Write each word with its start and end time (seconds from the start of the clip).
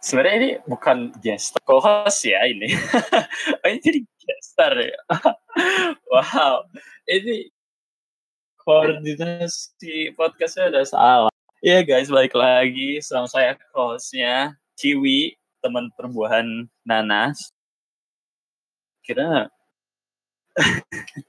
Sebenarnya 0.00 0.36
ini 0.40 0.50
bukan 0.64 1.12
guest 1.20 1.60
co-host 1.62 2.24
ya 2.24 2.40
ini. 2.48 2.72
oh, 2.72 3.66
ini 3.68 3.78
jadi 3.84 4.00
gestar 4.00 4.72
ya. 4.80 4.98
wow. 6.10 6.64
Ini 7.04 7.52
koordinasi 8.64 10.16
podcastnya 10.16 10.72
udah 10.72 10.86
salah. 10.88 11.32
Iya 11.60 11.78
yeah, 11.78 11.82
guys, 11.84 12.08
balik 12.08 12.32
lagi 12.32 13.04
sama 13.04 13.28
saya 13.28 13.60
hostnya 13.76 14.56
Ciwi, 14.80 15.36
teman 15.62 15.86
perbuahan 15.96 16.48
Nanas. 16.88 17.38
Kira 19.04 19.50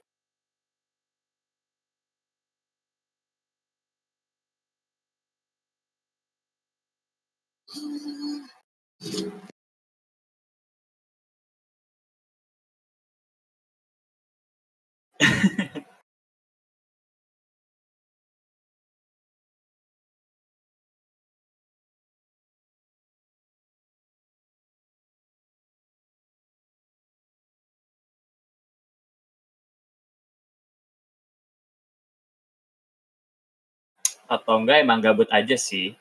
atau 34.32 34.54
enggak 34.60 34.80
emang 34.84 35.00
gabut 35.04 35.28
aja 35.28 35.56
sih. 35.60 35.92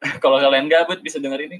Kalau 0.22 0.38
kalian 0.40 0.68
gabut 0.72 0.98
bisa 1.04 1.18
denger 1.20 1.40
ini. 1.46 1.58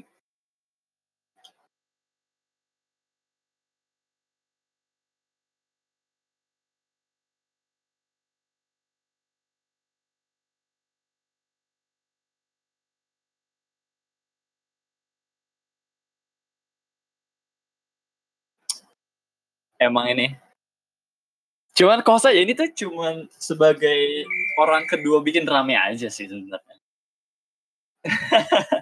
Emang 19.83 20.06
ini 20.14 20.38
Cuman 21.72 22.05
kok 22.05 22.20
saja 22.20 22.36
ini 22.36 22.52
tuh 22.52 22.68
cuman 22.68 23.27
sebagai 23.40 24.28
orang 24.58 24.84
kedua 24.89 25.20
bikin 25.25 25.45
rame 25.48 25.75
aja 25.78 26.08
sih 26.12 26.27
sebenarnya. 26.28 26.77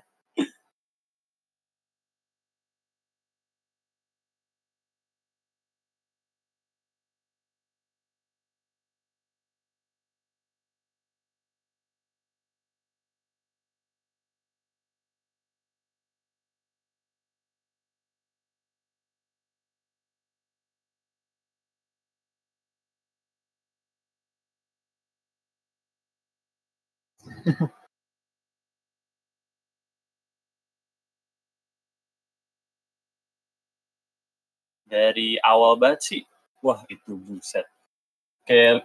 Dari 34.90 35.38
awal 35.46 35.78
banget 35.78 36.00
sih, 36.02 36.22
wah 36.66 36.82
itu 36.90 37.14
buset. 37.14 37.62
Kayak 38.42 38.82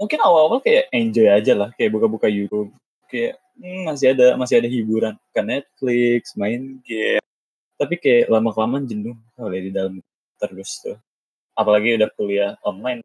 mungkin 0.00 0.18
awal-awal 0.24 0.64
kayak 0.64 0.88
enjoy 0.94 1.28
aja 1.28 1.52
lah, 1.52 1.70
kayak 1.76 1.92
buka-buka 1.92 2.26
YouTube, 2.32 2.72
kayak 3.12 3.36
hmm, 3.60 3.84
masih 3.92 4.16
ada 4.16 4.34
masih 4.40 4.64
ada 4.64 4.68
hiburan 4.72 5.14
ke 5.34 5.40
Netflix, 5.44 6.32
main 6.40 6.80
game. 6.80 7.20
Tapi 7.76 7.94
kayak 8.00 8.32
lama-kelamaan 8.32 8.88
jenuh 8.88 9.16
kali 9.36 9.68
di 9.68 9.70
dalam 9.74 10.00
terus 10.40 10.80
tuh. 10.80 10.96
Apalagi 11.52 12.00
udah 12.00 12.08
kuliah 12.16 12.56
online 12.64 13.04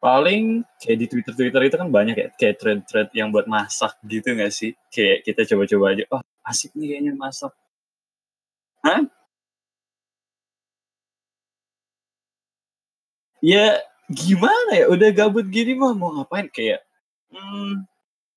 Paling 0.00 0.64
kayak 0.80 0.96
di 0.96 1.06
Twitter-Twitter 1.12 1.62
itu 1.68 1.76
kan 1.76 1.88
banyak 1.92 2.16
ya, 2.16 2.28
kayak 2.32 2.56
thread-thread 2.56 3.08
yang 3.12 3.28
buat 3.28 3.44
masak 3.44 4.00
gitu 4.08 4.32
nggak 4.32 4.52
sih? 4.52 4.72
Kayak 4.88 5.28
kita 5.28 5.40
coba-coba 5.52 5.84
aja, 5.92 6.04
oh 6.08 6.22
asik 6.48 6.72
nih 6.72 6.96
kayaknya 6.96 7.12
masak. 7.20 7.52
Hah? 8.84 9.04
Ya 13.40 13.80
gimana 14.08 14.70
ya, 14.76 14.86
udah 14.88 15.08
gabut 15.12 15.46
gini 15.48 15.72
mah 15.76 15.92
mau 15.96 16.12
ngapain 16.16 16.48
kayak 16.52 16.80
hmm, 17.32 17.84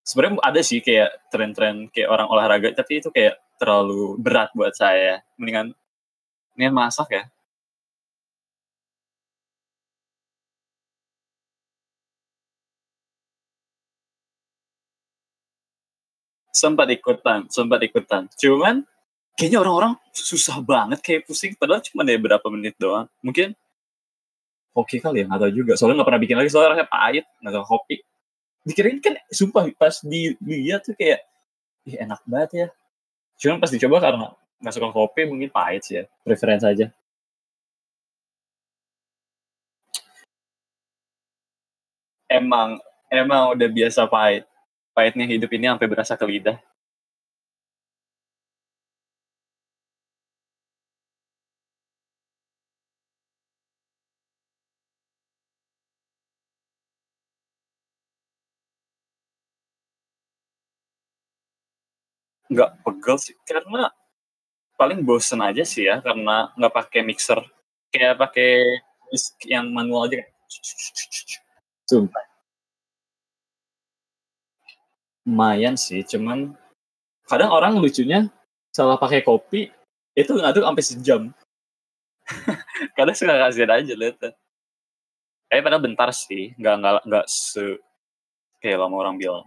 sebenarnya 0.03 0.39
ada 0.43 0.61
sih 0.63 0.79
kayak 0.83 1.09
tren-tren 1.31 1.87
kayak 1.91 2.09
orang 2.11 2.27
olahraga 2.31 2.69
tapi 2.75 2.99
itu 3.03 3.09
kayak 3.11 3.39
terlalu 3.59 4.19
berat 4.19 4.51
buat 4.55 4.75
saya. 4.75 5.23
Mendingan 5.39 5.71
mendingan 6.55 6.75
masak 6.75 7.07
ya. 7.11 7.23
Sempat 16.53 16.87
ikutan, 16.93 17.49
sempat 17.49 17.81
ikutan. 17.81 18.29
Cuman 18.37 18.85
kayaknya 19.33 19.59
orang-orang 19.65 19.97
susah 20.13 20.61
banget 20.61 21.01
kayak 21.01 21.21
pusing 21.25 21.57
padahal 21.57 21.81
cuma 21.81 22.05
ya 22.05 22.21
berapa 22.21 22.47
menit 22.53 22.77
doang. 22.77 23.09
Mungkin 23.25 23.57
hoki 24.77 25.01
kali 25.01 25.25
ya, 25.25 25.27
tahu 25.33 25.51
juga. 25.51 25.73
Soalnya 25.73 26.01
nggak 26.01 26.09
pernah 26.13 26.21
bikin 26.21 26.37
lagi 26.37 26.49
soalnya 26.53 26.69
rasanya 26.77 26.89
pahit, 26.93 27.25
nggak 27.41 27.53
tahu 27.57 27.65
hoki. 27.65 27.97
Dikirain 28.63 28.99
kan 29.03 29.13
sumpah 29.27 29.67
pas 29.75 29.95
dilihat 30.05 30.85
tuh 30.87 30.95
kayak 30.95 31.25
Ih, 31.83 31.99
enak 31.99 32.23
banget 32.23 32.51
ya. 32.55 32.67
Cuman 33.41 33.59
pas 33.59 33.71
dicoba 33.73 33.99
karena 33.99 34.31
nggak 34.63 34.73
suka 34.75 34.89
kopi 34.95 35.21
mungkin 35.27 35.51
pahit 35.51 35.83
sih 35.83 35.95
ya. 35.99 36.03
Preferensi 36.23 36.63
aja. 36.63 36.87
Emang 42.31 42.79
emang 43.11 43.53
udah 43.53 43.69
biasa 43.69 44.07
pahit 44.07 44.47
pahitnya 44.95 45.25
hidup 45.29 45.49
ini 45.53 45.65
sampai 45.69 45.87
berasa 45.91 46.13
ke 46.19 46.25
lidah. 46.25 46.57
Nggak 62.53 62.69
pegel 62.85 63.17
sih, 63.17 63.35
karena 63.49 63.89
paling 64.79 64.99
bosen 65.07 65.41
aja 65.41 65.63
sih 65.65 65.83
ya, 65.89 65.95
karena 66.05 66.53
nggak 66.57 66.73
pakai 66.79 67.01
mixer. 67.01 67.39
Kayak 67.93 68.15
pakai 68.21 68.49
yang 69.49 69.69
manual 69.73 70.09
aja. 70.09 70.21
Sumpah 71.89 72.32
lumayan 75.23 75.75
sih 75.79 76.03
cuman 76.03 76.51
kadang 77.27 77.51
orang 77.51 77.79
lucunya 77.79 78.27
salah 78.75 78.99
pakai 78.99 79.23
kopi 79.23 79.71
itu 80.13 80.31
ngaduk 80.33 80.63
sampai 80.65 80.83
sejam. 80.85 81.21
Kadang 82.97 83.15
suka 83.17 83.35
kasihan 83.35 83.71
aja 83.73 83.93
lihat 83.97 84.17
kayak 85.49 85.63
pada 85.65 85.77
bentar 85.81 86.09
sih 86.13 86.53
nggak 86.59 86.75
nggak 86.81 86.93
nggak 87.09 87.25
se 87.29 87.77
kayak 88.61 88.79
lama 88.81 88.95
orang 89.01 89.15
bilang. 89.21 89.45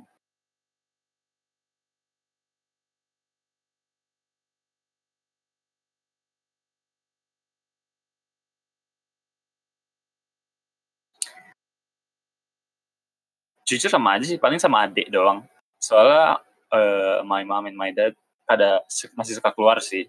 Jujur 13.67 13.91
sama 13.91 14.15
aja 14.15 14.25
sih 14.31 14.39
paling 14.39 14.63
sama 14.63 14.87
adik 14.87 15.11
doang 15.11 15.43
soalnya 15.81 16.41
uh, 16.73 17.21
my 17.23 17.45
mom 17.45 17.69
and 17.69 17.77
my 17.77 17.93
dad 17.93 18.17
ada 18.47 18.83
masih 19.19 19.35
suka 19.39 19.51
keluar 19.53 19.83
sih. 19.83 20.07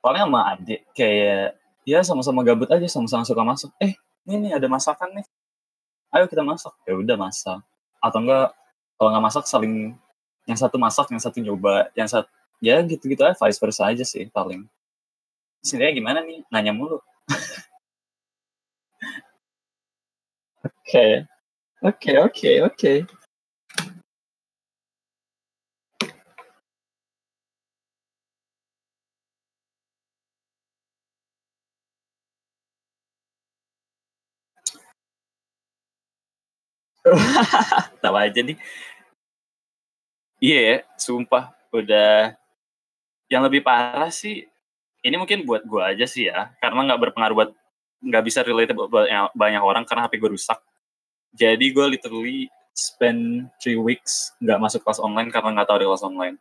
Soalnya 0.00 0.30
sama 0.30 0.40
adik 0.54 0.86
kayak 0.94 1.58
ya 1.82 1.98
sama-sama 2.06 2.46
gabut 2.46 2.70
aja 2.70 2.86
sama-sama 2.86 3.26
suka 3.26 3.42
masuk 3.42 3.74
eh 3.82 3.98
ini 4.26 4.50
nih 4.50 4.52
ada 4.58 4.66
masakan 4.70 5.18
nih. 5.18 5.26
Ayo 6.14 6.30
kita 6.30 6.46
masak. 6.46 6.74
Ya 6.86 6.94
udah 6.94 7.18
masak. 7.18 7.58
Atau 7.98 8.22
enggak 8.22 8.54
kalau 8.96 9.10
nggak 9.10 9.24
masak 9.26 9.44
saling 9.50 9.98
yang 10.46 10.58
satu 10.58 10.78
masak 10.78 11.10
yang 11.10 11.18
satu 11.18 11.42
nyoba 11.42 11.90
yang 11.98 12.06
satu 12.06 12.30
ya 12.62 12.78
gitu-gitu 12.86 13.26
aja 13.26 13.34
vice 13.34 13.58
versa 13.58 13.90
aja 13.90 14.06
sih 14.06 14.30
paling. 14.30 14.62
Sebenarnya 15.66 15.94
gimana 15.98 16.22
nih? 16.22 16.46
Nanya 16.54 16.70
mulu. 16.70 17.02
Oke 20.66 21.26
oke 21.82 22.12
oke 22.26 22.50
oke 22.68 22.92
tahu 38.02 38.16
aja 38.18 38.40
nih. 38.42 38.56
Iya 40.42 40.58
ya 40.60 40.76
sumpah 41.00 41.48
udah 41.72 42.36
yang 43.32 43.42
lebih 43.46 43.64
parah 43.64 44.12
sih 44.12 44.44
ini 45.02 45.16
mungkin 45.16 45.42
buat 45.48 45.64
gue 45.64 45.82
aja 45.82 46.04
sih 46.06 46.28
ya 46.28 46.52
karena 46.60 46.92
nggak 46.92 47.00
berpengaruh 47.08 47.36
buat 47.36 47.50
nggak 48.04 48.24
bisa 48.28 48.40
relate 48.44 48.72
banyak 49.34 49.62
orang 49.62 49.82
karena 49.88 50.06
HP 50.06 50.20
gue 50.20 50.30
rusak 50.36 50.60
jadi 51.32 51.66
gue 51.72 51.86
literally 51.98 52.40
spend 52.76 53.48
three 53.56 53.80
weeks 53.80 54.36
nggak 54.38 54.60
masuk 54.60 54.84
kelas 54.84 55.00
online 55.00 55.32
karena 55.32 55.56
nggak 55.56 55.66
tahu 55.66 55.76
ada 55.80 55.86
kelas 55.88 56.04
online. 56.04 56.36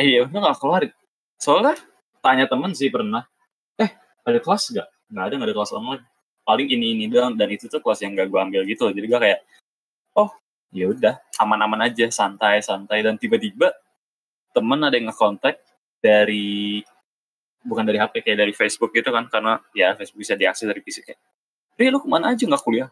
Eh 0.00 0.16
iya 0.16 0.24
udah 0.24 0.40
nggak 0.40 0.58
keluar. 0.58 0.82
Soalnya 1.36 1.76
tanya 2.24 2.48
temen 2.48 2.72
sih 2.72 2.88
pernah. 2.88 3.28
Eh 3.76 3.92
ada 4.24 4.38
kelas 4.40 4.72
nggak? 4.72 4.88
Nggak 5.12 5.24
ada 5.28 5.34
nggak 5.36 5.48
ada 5.52 5.56
kelas 5.60 5.72
online. 5.76 6.04
Paling 6.40 6.68
ini 6.72 6.86
ini 6.96 7.04
doang 7.12 7.36
dan 7.36 7.52
itu 7.52 7.68
tuh 7.68 7.84
kelas 7.84 8.00
yang 8.00 8.16
gak 8.16 8.32
gue 8.32 8.40
ambil 8.40 8.62
gitu. 8.64 8.88
Jadi 8.88 9.06
gue 9.06 9.20
kayak 9.20 9.40
oh 10.16 10.32
ya 10.72 10.88
udah 10.88 11.20
aman-aman 11.36 11.92
aja 11.92 12.08
santai 12.08 12.64
santai 12.64 13.04
dan 13.04 13.20
tiba-tiba 13.20 13.76
temen 14.56 14.80
ada 14.82 14.96
yang 14.96 15.12
ngekontak 15.12 15.60
dari 16.00 16.80
bukan 17.64 17.84
dari 17.84 17.98
HP 18.00 18.24
kayak 18.24 18.38
dari 18.40 18.52
Facebook 18.56 18.90
gitu 18.96 19.10
kan 19.12 19.28
karena 19.28 19.60
ya 19.76 19.92
Facebook 19.98 20.20
bisa 20.24 20.34
diakses 20.36 20.66
dari 20.68 20.80
PC 20.80 21.04
kayak 21.04 21.20
Ri 21.80 21.88
lu 21.88 21.98
ke 22.02 22.08
mana 22.08 22.36
aja 22.36 22.44
nggak 22.44 22.60
kuliah? 22.60 22.88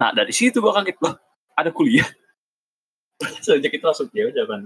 Nah 0.00 0.10
dari 0.16 0.32
situ 0.32 0.58
gue 0.64 0.72
kaget 0.72 0.96
loh 1.04 1.14
ada 1.56 1.70
kuliah? 1.72 2.08
Sejak 3.44 3.72
itu 3.74 3.84
langsung 3.84 4.08
ya 4.14 4.26
udah 4.30 4.44
kan 4.48 4.62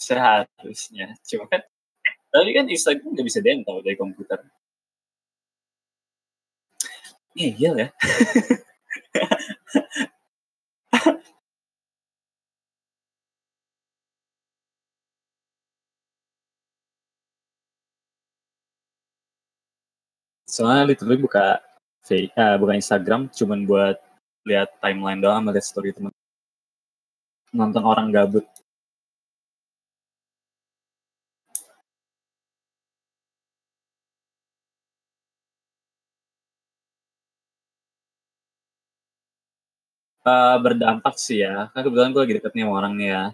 Seharusnya, 0.00 1.14
cuma 1.28 1.44
kan 1.52 1.60
tapi 2.30 2.50
kan 2.56 2.66
Instagram 2.70 3.10
nggak 3.14 3.26
bisa 3.26 3.40
dentol 3.42 3.82
dari 3.82 3.96
komputer. 3.98 4.38
Ngeyel 7.36 7.74
ya. 7.78 7.88
Soalnya 20.50 20.90
literally 20.90 21.16
buka 21.22 21.62
uh, 22.10 22.56
buka 22.58 22.72
Instagram 22.74 23.30
cuman 23.30 23.62
buat 23.70 23.96
lihat 24.42 24.74
timeline 24.82 25.22
doang, 25.22 25.46
lihat 25.46 25.62
story 25.62 25.94
teman. 25.94 26.10
Nonton 27.54 27.82
orang 27.86 28.10
gabut. 28.10 28.46
Uh, 40.20 40.60
berdampak 40.60 41.16
sih 41.16 41.40
ya, 41.40 41.72
kan 41.72 41.80
kebetulan 41.80 42.12
gue 42.12 42.20
lagi 42.20 42.36
deket 42.36 42.52
nih 42.52 42.68
sama 42.68 42.76
orang 42.76 42.92
nih 42.92 43.08
ya. 43.08 43.24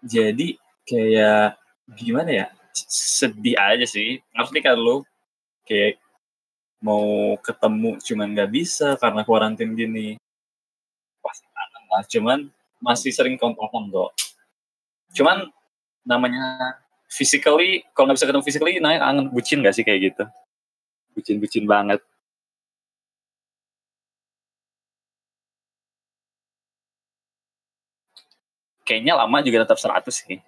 Jadi 0.00 0.48
kayak 0.88 1.60
gimana 2.00 2.30
ya, 2.32 2.46
sedih 2.88 3.60
aja 3.60 3.84
sih. 3.84 4.24
Ngerti 4.32 4.58
kan 4.64 4.80
lu? 4.80 5.04
Kayak 5.68 6.00
mau 6.80 7.36
ketemu 7.44 8.00
cuman 8.00 8.28
nggak 8.32 8.50
bisa 8.56 8.96
karena 8.96 9.20
kuarantin 9.20 9.76
gini. 9.76 10.16
Pasti 11.20 11.44
kangen 11.52 11.82
lah, 11.92 12.02
cuman 12.08 12.38
masih 12.80 13.12
sering 13.12 13.36
kontakan 13.36 13.92
kok. 13.92 14.16
Cuman 15.12 15.44
namanya 16.08 16.80
physically, 17.12 17.84
kalau 17.92 18.08
nggak 18.08 18.16
bisa 18.16 18.28
ketemu 18.32 18.44
physically, 18.48 18.74
nah 18.80 18.96
kangen 18.96 19.28
bucin 19.28 19.60
gak 19.60 19.76
sih 19.76 19.84
kayak 19.84 20.08
gitu? 20.08 20.24
Bucin-bucin 21.12 21.68
banget. 21.68 22.00
Kayaknya 28.90 29.14
lama 29.14 29.38
juga 29.46 29.62
tetap 29.62 29.78
100 29.78 30.10
sih. 30.10 30.42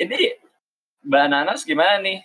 Ini 0.00 0.36
Mbak 1.04 1.26
Nanas 1.32 1.64
gimana 1.64 1.96
nih? 2.04 2.20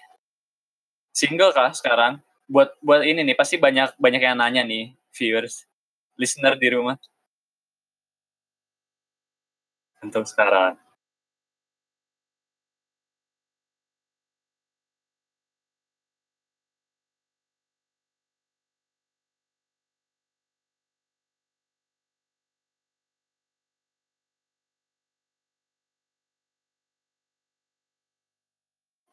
Single 1.16 1.56
kah 1.56 1.72
sekarang? 1.72 2.19
Buat 2.51 2.75
buat 2.83 3.01
ini 3.07 3.24
nih 3.24 3.36
pasti 3.39 3.56
banyak 3.56 3.95
banyak 3.95 4.22
yang 4.22 4.36
nanya 4.36 4.62
nih 4.68 4.92
viewers, 5.16 5.63
listener 6.19 6.60
di 6.60 6.68
rumah. 6.75 7.00
Untuk 10.04 10.27
sekarang. 10.27 10.84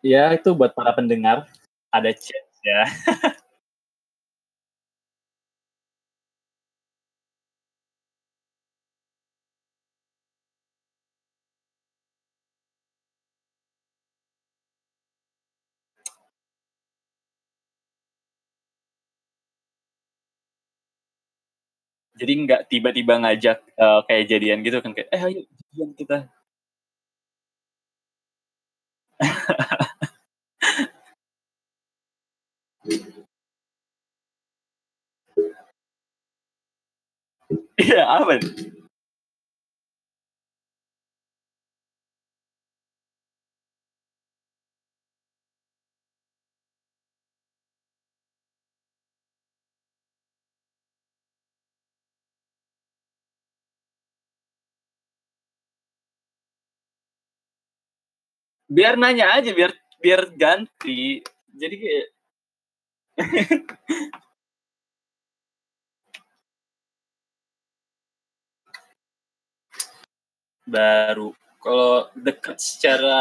Ya, 0.02 0.35
itu 0.35 0.50
buat 0.59 0.75
para 0.75 0.90
pendengar, 0.99 1.47
ada 1.94 2.11
chat 2.11 2.42
ya. 2.66 2.82
Jadi 22.21 22.32
nggak 22.44 22.61
tiba-tiba 22.68 23.14
ngajak 23.25 23.56
uh, 23.80 24.00
kayak 24.04 24.25
jadian 24.30 24.59
gitu 24.66 24.78
kan 24.85 24.92
kayak, 24.92 25.09
eh 25.16 25.21
ayo 25.25 25.40
jadian 25.73 25.90
kita. 25.97 26.16
Iya, 37.82 38.00
apa? 38.18 38.32
Biar 58.76 58.94
nanya 58.98 59.26
aja, 59.36 59.50
biar 59.58 59.72
biar 60.02 60.22
ganti. 60.42 61.22
Jadi 61.60 61.74
kayak 61.82 62.06
baru. 70.66 71.37
Kalau 71.62 72.11
deket 72.19 72.59
secara 72.59 73.21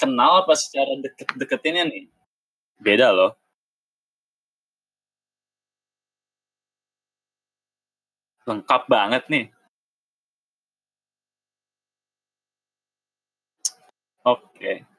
kenal 0.00 0.42
apa 0.42 0.54
secara 0.58 0.98
deket-deketinnya 0.98 1.84
nih? 1.86 2.04
Beda 2.82 3.14
loh. 3.14 3.32
Lengkap 8.48 8.82
banget 8.90 9.22
nih. 9.30 9.46
Oke. 14.24 14.42
Okay. 14.58 14.91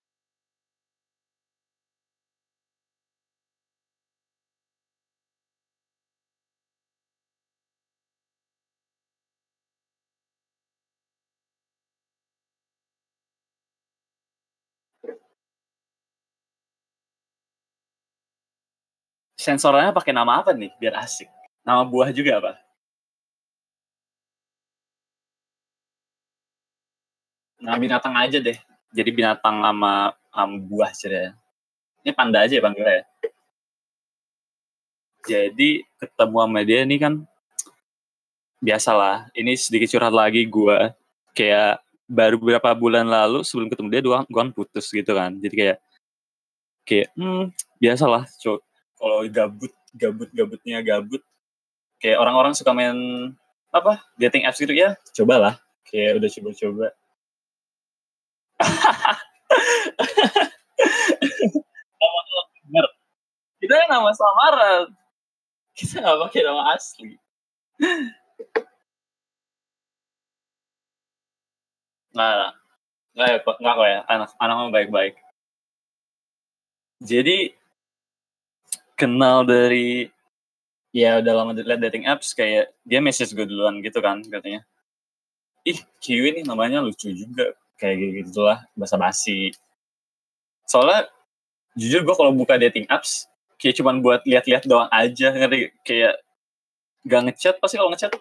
Sensornya 19.43 19.91
pakai 19.91 20.15
nama 20.15 20.39
apa 20.39 20.55
nih 20.55 20.71
biar 20.79 20.95
asik? 21.03 21.27
Nama 21.67 21.83
buah 21.83 22.15
juga 22.15 22.39
apa? 22.39 22.51
Nama 27.59 27.75
binatang 27.75 28.15
aja 28.15 28.39
deh. 28.39 28.55
Jadi 28.95 29.09
binatang 29.11 29.59
sama, 29.59 30.15
sama 30.31 30.55
buah 30.63 30.91
ceritanya. 30.95 31.35
Ini 32.03 32.11
panda 32.11 32.43
aja 32.43 32.53
ya 32.55 32.63
panggilnya 32.63 32.95
ya. 32.99 33.05
Jadi 35.23 35.87
ketemu 35.99 36.37
sama 36.43 36.61
dia 36.67 36.83
nih 36.83 36.99
kan 36.99 37.13
biasalah. 38.59 39.31
Ini 39.31 39.55
sedikit 39.55 39.87
curhat 39.91 40.11
lagi 40.11 40.43
gue 40.43 40.77
kayak 41.31 41.79
baru 42.07 42.35
beberapa 42.35 42.75
bulan 42.75 43.07
lalu 43.07 43.47
sebelum 43.47 43.71
ketemu 43.71 43.87
dia 43.91 44.01
gue 44.03 44.15
kan 44.35 44.51
putus 44.51 44.91
gitu 44.91 45.15
kan. 45.15 45.31
Jadi 45.39 45.55
kayak 45.55 45.77
kayak 46.83 47.07
hmm, 47.15 47.55
biasalah 47.79 48.27
kalau 49.03 49.19
gabut 49.27 49.73
gabut 49.91 50.31
gabutnya 50.31 50.79
gabut 50.79 51.19
kayak 51.99 52.23
orang-orang 52.23 52.55
suka 52.55 52.71
main 52.71 52.95
apa 53.75 53.99
dating 54.15 54.47
apps 54.47 54.63
gitu 54.63 54.71
ya? 54.71 54.95
Cobalah. 55.11 55.59
Kayak 55.83 56.23
udah 56.23 56.29
coba-coba. 56.31 56.87
Kita 63.59 63.75
nama 63.91 64.11
samaran. 64.15 64.91
Kita 65.75 65.99
nggak 65.99 66.19
pakai 66.27 66.41
nama 66.47 66.63
asli. 66.75 67.15
Nggak 72.13 72.53
nggak 73.13 73.27
ya 73.27 73.37
nggak 73.41 73.73
kok 73.75 73.87
ya. 73.89 73.99
Anak 74.07 74.29
anak 74.39 74.71
baik-baik. 74.71 75.15
Jadi 77.03 77.51
kenal 79.03 79.43
dari 79.43 80.07
ya 80.95 81.19
udah 81.19 81.33
lama 81.33 81.51
lihat 81.51 81.81
dating 81.83 82.07
apps 82.07 82.31
kayak 82.31 82.71
dia 82.87 83.03
message 83.03 83.35
gue 83.35 83.43
duluan 83.43 83.83
gitu 83.83 83.99
kan 83.99 84.23
katanya. 84.23 84.63
Ih 85.67 85.79
Kiwi 85.99 86.39
nih 86.39 86.43
namanya 86.47 86.79
lucu 86.79 87.11
juga 87.11 87.51
kayak 87.79 88.27
gitu 88.27 88.43
lah 88.43 88.63
basa 88.77 88.95
basi 88.95 89.51
soalnya 90.67 91.11
jujur 91.75 92.05
gue 92.05 92.15
kalau 92.15 92.31
buka 92.31 92.55
dating 92.55 92.87
apps 92.87 93.27
kayak 93.59 93.79
cuman 93.79 93.99
buat 94.03 94.21
lihat-lihat 94.27 94.63
doang 94.67 94.89
aja 94.91 95.31
ngerti? 95.31 95.71
Kayak 95.87 96.19
gak 97.07 97.21
ngechat 97.31 97.55
pasti 97.59 97.75
kalau 97.79 97.91
ngechat 97.91 98.11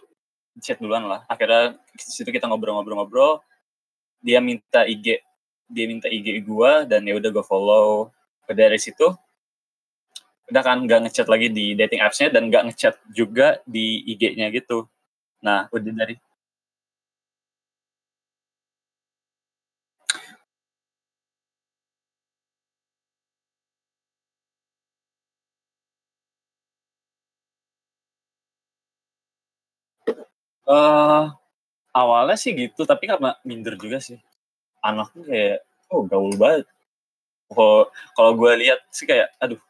chat 0.62 0.78
duluan 0.78 1.06
lah. 1.06 1.24
Akhirnya 1.26 1.78
situ 1.98 2.28
kita 2.30 2.46
ngobrol-ngobrol-ngobrol 2.46 3.42
dia 4.22 4.38
minta 4.38 4.86
IG 4.86 5.18
dia 5.72 5.84
minta 5.88 6.06
IG 6.06 6.44
gua 6.46 6.84
dan 6.86 7.02
ya 7.02 7.18
udah 7.18 7.30
gue 7.30 7.44
follow. 7.44 8.12
Dari 8.52 8.76
situ 8.76 9.08
udah 10.52 10.62
kan 10.68 10.78
gak 10.84 11.00
ngechat 11.08 11.26
lagi 11.32 11.48
di 11.48 11.72
dating 11.80 12.00
apps-nya 12.04 12.28
dan 12.34 12.52
gak 12.52 12.64
ngechat 12.68 12.94
juga 13.08 13.58
di 13.64 14.04
IG-nya 14.12 14.52
gitu. 14.52 14.84
Nah 15.40 15.66
udah 15.72 15.92
dari 15.96 16.14
uh, 30.68 31.24
awalnya 31.94 32.36
sih 32.40 32.52
gitu 32.56 32.82
tapi 32.88 33.04
karena 33.10 33.36
minder 33.48 33.74
juga 33.80 33.98
sih. 34.02 34.18
Anaknya 34.84 35.22
kayak 35.30 35.58
oh 35.92 36.02
gaul 36.10 36.34
banget. 36.36 36.66
Kalau 37.52 37.90
kalau 38.16 38.32
gue 38.40 38.52
lihat 38.62 38.80
sih 38.94 39.06
kayak 39.10 39.28
aduh 39.42 39.60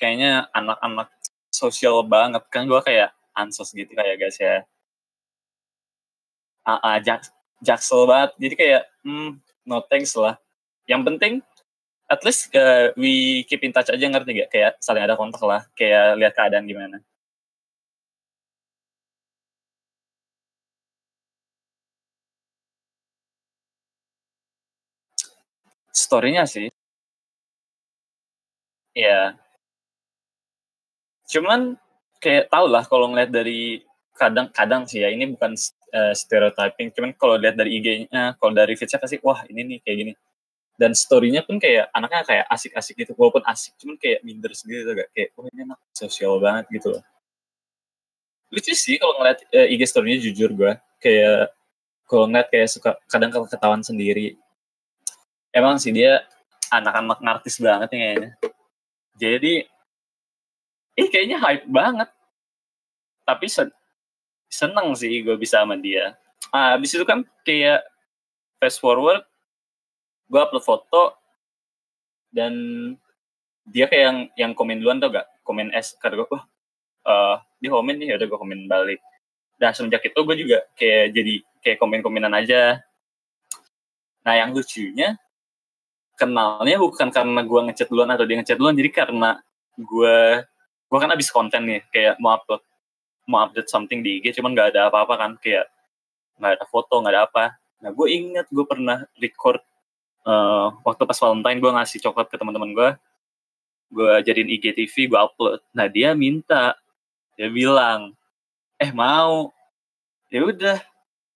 kayaknya 0.00 0.48
anak-anak 0.56 1.08
sosial 1.52 2.02
banget 2.08 2.42
kan. 2.48 2.64
Gue 2.64 2.80
kayak 2.80 3.12
ansos 3.36 3.70
gitu 3.76 3.92
kayak 3.92 4.16
guys 4.20 4.38
ya. 4.40 4.64
Ah, 6.64 6.78
ah 6.80 6.96
jak, 7.00 7.20
jaksel 7.64 8.04
banget. 8.10 8.30
Jadi 8.42 8.54
kayak 8.60 8.82
hmm, 9.04 9.30
no 9.68 9.76
thanks 9.90 10.12
lah. 10.16 10.36
Yang 10.88 11.02
penting 11.08 11.34
at 12.10 12.20
least 12.26 12.50
uh, 12.56 12.90
we 12.98 13.44
keep 13.48 13.62
in 13.62 13.72
touch 13.72 13.90
aja 13.94 14.06
ngerti 14.10 14.30
gak 14.42 14.50
kayak 14.54 14.72
saling 14.82 15.04
ada 15.04 15.14
kontak 15.20 15.42
lah. 15.44 15.62
Kayak 15.78 16.18
lihat 16.20 16.34
keadaan 16.36 16.66
gimana. 16.66 16.98
Story-nya 25.92 26.44
sih. 26.46 26.70
Iya. 28.94 29.38
Cuman 31.30 31.78
kayak 32.18 32.50
tau 32.50 32.66
lah 32.66 32.82
kalau 32.84 33.14
ngeliat 33.14 33.30
dari 33.30 33.86
kadang-kadang 34.18 34.84
sih 34.84 35.00
ya 35.00 35.08
ini 35.14 35.30
bukan 35.30 35.54
uh, 35.94 36.12
stereotyping. 36.12 36.90
Cuman 36.90 37.10
kalau 37.14 37.38
lihat 37.38 37.54
dari 37.54 37.78
IG-nya 37.78 38.34
kalau 38.36 38.52
dari 38.52 38.74
feed-nya 38.74 38.98
pasti 38.98 39.22
wah 39.22 39.46
ini 39.46 39.62
nih 39.62 39.78
kayak 39.86 39.96
gini. 39.96 40.12
Dan 40.74 40.96
story-nya 40.96 41.46
pun 41.46 41.60
kayak 41.62 41.92
anaknya 41.94 42.24
kayak 42.24 42.44
asik-asik 42.50 42.96
gitu 42.98 43.12
walaupun 43.14 43.44
asik 43.44 43.76
cuman 43.78 44.00
kayak 44.00 44.24
minder 44.24 44.50
sendiri 44.56 44.80
tuh 44.82 44.94
kayak 45.12 45.28
oh 45.36 45.44
ini 45.52 45.60
anak 45.68 45.78
sosial 45.94 46.40
banget 46.42 46.66
gitu 46.72 46.98
loh. 46.98 47.04
Lucu 48.50 48.74
sih 48.74 48.98
kalau 48.98 49.22
ngeliat 49.22 49.38
uh, 49.54 49.68
IG 49.70 49.82
story-nya 49.86 50.18
jujur 50.18 50.50
gue 50.50 50.72
kayak 50.98 51.54
kalau 52.10 52.26
ngeliat 52.26 52.48
kayak 52.50 52.68
suka 52.68 52.98
kadang 53.06 53.30
ketahuan 53.30 53.86
sendiri. 53.86 54.34
Emang 55.54 55.78
sih 55.78 55.94
dia 55.94 56.26
anak-anak 56.70 57.18
ngartis 57.22 57.58
banget 57.58 57.88
kayaknya. 57.90 58.30
Jadi, 59.18 59.66
ih 60.98 61.08
kayaknya 61.10 61.38
hype 61.38 61.66
banget. 61.68 62.08
Tapi 63.26 63.46
sen 63.46 63.68
seneng 64.50 64.94
sih 64.98 65.22
gue 65.22 65.38
bisa 65.38 65.62
sama 65.62 65.78
dia. 65.78 66.18
Ah, 66.50 66.74
abis 66.74 66.98
itu 66.98 67.06
kan 67.06 67.22
kayak 67.46 67.86
fast 68.58 68.82
forward, 68.82 69.22
gue 70.26 70.40
upload 70.40 70.66
foto 70.66 71.14
dan 72.34 72.52
dia 73.66 73.86
kayak 73.86 74.02
yang 74.02 74.18
yang 74.34 74.52
komen 74.58 74.82
duluan 74.82 74.98
tau 74.98 75.14
gak? 75.14 75.30
Komen 75.46 75.70
S, 75.70 75.94
kata 75.98 76.18
gue, 76.18 76.26
wah, 76.26 76.42
uh, 77.06 77.36
dia 77.62 77.70
komen 77.70 77.94
nih, 78.02 78.18
udah 78.18 78.26
gue 78.26 78.38
komen 78.38 78.66
balik. 78.66 78.98
Nah 79.60 79.70
semenjak 79.76 80.02
itu 80.08 80.18
gue 80.18 80.36
juga 80.40 80.58
kayak 80.74 81.06
jadi 81.14 81.34
kayak 81.60 81.78
komen-komenan 81.78 82.32
aja. 82.32 82.80
Nah 84.24 84.34
yang 84.34 84.56
lucunya 84.56 85.20
kenalnya 86.16 86.76
bukan 86.76 87.08
karena 87.08 87.40
gue 87.40 87.60
ngechat 87.68 87.88
duluan 87.88 88.12
atau 88.12 88.24
dia 88.28 88.36
ngechat 88.40 88.56
duluan 88.60 88.76
jadi 88.76 88.90
karena 88.92 89.40
gue 89.80 90.44
gue 90.90 90.98
kan 90.98 91.10
abis 91.14 91.30
konten 91.30 91.62
nih 91.70 91.80
kayak 91.94 92.18
mau 92.18 92.34
upload 92.34 92.66
mau 93.30 93.46
update 93.46 93.70
something 93.70 94.02
di 94.02 94.18
IG 94.18 94.42
cuman 94.42 94.58
gak 94.58 94.74
ada 94.74 94.90
apa-apa 94.90 95.14
kan 95.14 95.32
kayak 95.38 95.70
nggak 96.40 96.56
ada 96.56 96.66
foto 96.66 97.04
nggak 97.04 97.12
ada 97.14 97.22
apa. 97.28 97.44
Nah 97.84 97.92
gue 97.92 98.06
inget 98.08 98.48
gue 98.48 98.64
pernah 98.64 99.04
record 99.20 99.60
uh, 100.24 100.72
waktu 100.82 101.04
pas 101.04 101.20
Valentine 101.20 101.60
gue 101.60 101.70
ngasih 101.70 101.98
coklat 102.00 102.26
ke 102.32 102.36
teman-teman 102.40 102.72
gue 102.72 102.90
gue 103.92 104.12
jadiin 104.24 104.48
IGTV 104.48 105.12
gue 105.12 105.20
upload. 105.20 105.60
Nah 105.76 105.86
dia 105.86 106.16
minta 106.16 106.74
dia 107.36 107.52
bilang 107.52 108.16
eh 108.80 108.90
mau. 108.90 109.52
Ya 110.32 110.40
udah 110.48 110.78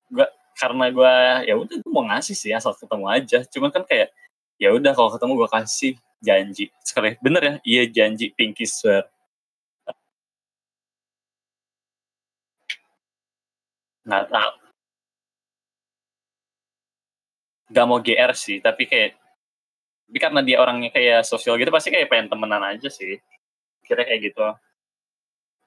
gue 0.08 0.26
karena 0.56 0.86
gue 0.88 1.14
ya 1.52 1.54
udah 1.60 1.76
gue 1.84 1.92
mau 1.92 2.08
ngasih 2.08 2.34
sih 2.34 2.50
asal 2.56 2.72
ketemu 2.72 3.06
aja. 3.12 3.38
Cuman 3.52 3.68
kan 3.68 3.84
kayak 3.84 4.08
ya 4.56 4.72
udah 4.72 4.96
kalau 4.96 5.12
ketemu 5.12 5.32
gue 5.44 5.50
kasih 5.52 5.92
janji. 6.24 6.72
Sekali 6.80 7.20
bener 7.20 7.42
ya? 7.44 7.54
Iya 7.60 7.82
janji 7.92 8.32
pinky 8.32 8.64
swear 8.64 9.04
nggak 14.04 14.28
tahu 14.28 14.54
nggak 17.72 17.86
mau 17.88 17.98
GR 17.98 18.32
sih 18.36 18.60
tapi 18.60 18.84
kayak 18.84 19.16
tapi 20.04 20.18
karena 20.20 20.40
dia 20.44 20.60
orangnya 20.60 20.92
kayak 20.92 21.24
sosial 21.24 21.56
gitu 21.56 21.72
pasti 21.72 21.88
kayak 21.90 22.06
pengen 22.12 22.28
temenan 22.30 22.62
aja 22.62 22.86
sih. 22.92 23.18
Kira 23.82 24.04
kayak 24.04 24.30
gitu. 24.30 24.46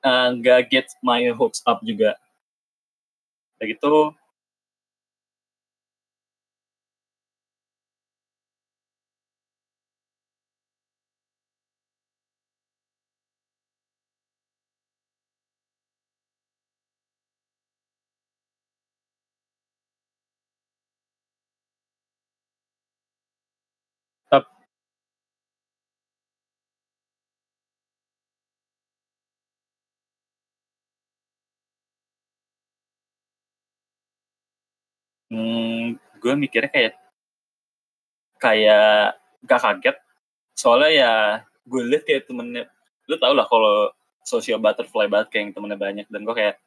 Uh, 0.05 0.27
nggak 0.39 0.71
get 0.71 0.87
my 1.01 1.19
hopes 1.33 1.59
up 1.65 1.81
juga. 1.81 2.15
Kayak 3.57 3.75
gitu 3.75 4.13
Hmm, 35.37 36.01
gue 36.17 36.33
mikirnya 36.33 36.73
kayak 36.73 36.93
kayak 38.41 39.13
gak 39.45 39.61
kaget. 39.61 39.97
Soalnya 40.57 40.89
ya 40.89 41.13
gue 41.61 41.81
liat 41.85 42.03
kayak 42.09 42.25
temennya 42.25 42.65
lu 43.05 43.15
tau 43.21 43.37
lah 43.37 43.45
kalau 43.45 43.93
social 44.25 44.57
butterfly 44.57 45.05
banget 45.05 45.29
kayak 45.29 45.43
yang 45.45 45.53
temennya 45.53 45.77
banyak. 45.77 46.05
Dan 46.09 46.25
gue 46.25 46.33
kayak 46.33 46.57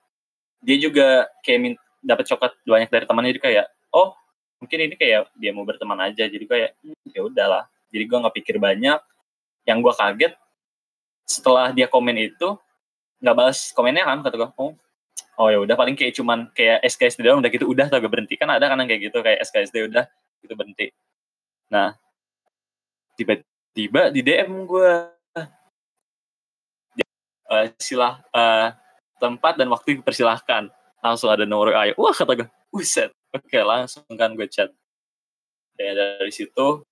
dia 0.63 0.77
juga 0.79 1.27
kayak 1.43 1.83
dapat 1.99 2.25
coklat 2.31 2.53
banyak 2.63 2.91
dari 2.95 3.05
temannya. 3.11 3.31
Jadi 3.35 3.43
kayak 3.43 3.67
oh 3.91 4.15
mungkin 4.63 4.79
ini 4.87 4.95
kayak 4.95 5.35
dia 5.35 5.51
mau 5.51 5.67
berteman 5.67 5.99
aja. 6.07 6.31
Jadi 6.31 6.47
kayak 6.47 6.71
hmm, 6.79 7.11
ya 7.11 7.21
udahlah. 7.27 7.67
Jadi 7.91 8.05
gue 8.07 8.19
nggak 8.23 8.37
pikir 8.39 8.57
banyak. 8.63 9.03
Yang 9.67 9.79
gue 9.83 9.95
kaget 9.99 10.33
setelah 11.27 11.75
dia 11.75 11.91
komen 11.91 12.15
itu 12.23 12.55
nggak 13.19 13.35
balas 13.35 13.75
komennya 13.75 14.07
kan 14.07 14.23
kata 14.23 14.35
gue 14.39 14.51
oh 14.57 14.73
oh 15.39 15.49
ya 15.49 15.59
udah 15.61 15.77
paling 15.77 15.97
kayak 15.97 16.17
cuman 16.17 16.49
kayak 16.53 16.85
SKSD 16.85 17.25
doang 17.25 17.41
udah 17.41 17.51
gitu 17.53 17.67
udah 17.69 17.87
gak 17.89 18.11
berhenti. 18.11 18.35
Kan 18.37 18.51
ada 18.51 18.67
kan 18.67 18.81
kayak 18.85 19.11
gitu 19.11 19.19
kayak 19.21 19.41
SKSD 19.47 19.91
udah 19.91 20.05
gitu 20.43 20.55
berhenti. 20.57 20.93
Nah 21.73 21.97
tiba-tiba 23.17 24.09
di 24.09 24.21
DM 24.25 24.65
gue 24.65 24.91
uh, 27.51 27.65
silah 27.77 28.25
uh, 28.33 28.73
tempat 29.21 29.61
dan 29.61 29.69
waktu 29.69 30.01
dipersilahkan. 30.01 30.73
Langsung 31.01 31.33
ada 31.33 31.49
nomor 31.49 31.73
ayo 31.73 31.97
wah 31.97 32.13
kata 32.13 32.45
gue 32.45 32.49
uset 32.77 33.09
oke 33.33 33.59
langsung 33.61 34.05
kan 34.17 34.33
gue 34.37 34.49
chat. 34.49 34.69
Dan 35.77 35.97
dari 35.97 36.33
situ 36.33 36.85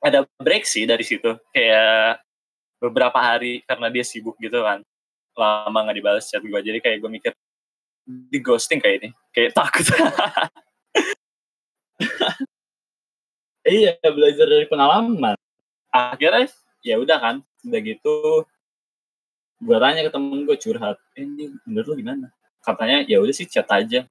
ada 0.00 0.24
break 0.38 0.64
sih 0.64 0.86
dari 0.86 1.02
situ. 1.02 1.34
Kayak 1.50 2.22
beberapa 2.80 3.20
hari 3.20 3.60
karena 3.68 3.92
dia 3.92 4.00
sibuk 4.00 4.40
gitu 4.40 4.64
kan 4.64 4.80
lama 5.38 5.78
nggak 5.86 5.96
dibalas 5.96 6.24
chat 6.28 6.42
gue 6.42 6.60
jadi 6.60 6.78
kayak 6.82 6.98
gue 7.00 7.10
mikir 7.10 7.32
di 8.06 8.38
ghosting 8.42 8.82
kayak 8.82 8.96
ini. 9.04 9.10
Kayak 9.30 9.52
takut. 9.54 9.86
Iya 13.60 14.00
belajar 14.00 14.48
dari 14.48 14.64
pengalaman. 14.64 15.36
Akhirnya 15.92 16.48
ya 16.80 16.96
udah 16.96 17.18
kan 17.20 17.36
udah 17.60 17.80
gitu 17.84 18.48
gue 19.60 19.76
tanya 19.76 20.00
ke 20.00 20.10
temen 20.10 20.48
gue 20.48 20.56
curhat. 20.56 20.96
Eh, 21.12 21.28
ini 21.28 21.52
menurut 21.68 21.86
lu 21.92 21.94
gimana? 22.00 22.32
Katanya 22.64 23.04
ya 23.04 23.20
udah 23.20 23.34
sih 23.36 23.44
chat 23.44 23.68
aja. 23.68 24.08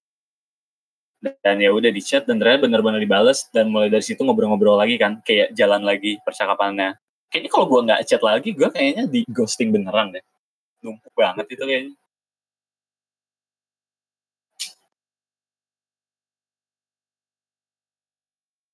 Dan 1.20 1.56
ya 1.60 1.74
udah 1.74 1.90
di 1.90 2.00
chat 2.00 2.30
dan 2.30 2.38
ternyata 2.38 2.62
benar-benar 2.70 3.02
dibales. 3.02 3.50
Dan 3.50 3.74
mulai 3.74 3.90
dari 3.90 4.06
situ 4.06 4.22
ngobrol-ngobrol 4.22 4.78
lagi 4.78 5.02
kan 5.02 5.18
kayak 5.26 5.50
jalan 5.58 5.82
lagi 5.82 6.22
percakapannya. 6.22 6.94
Kayaknya 7.34 7.50
kalau 7.50 7.66
gue 7.66 7.80
nggak 7.90 8.02
chat 8.06 8.22
lagi 8.22 8.50
gue 8.54 8.70
kayaknya 8.70 9.10
di 9.10 9.26
ghosting 9.34 9.74
beneran 9.74 10.14
deh 10.14 10.24
numpuk 10.84 11.14
banget 11.16 11.46
itu 11.54 11.64
kayaknya. 11.64 11.94